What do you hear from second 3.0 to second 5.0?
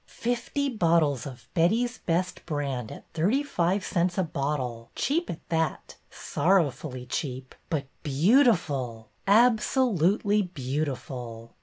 thirty five cents a bottle,